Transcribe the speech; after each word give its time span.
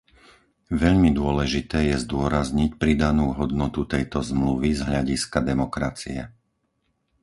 Veľmi 0.81 1.09
dôležité 1.19 1.79
je 1.93 2.01
zdôrazniť 2.09 2.71
pridanú 2.81 3.25
hodnotu 3.39 3.81
tejto 3.93 4.19
Zmluvy 4.29 4.69
z 4.73 4.81
hľadiska 4.89 5.37
demokracie. 5.51 6.21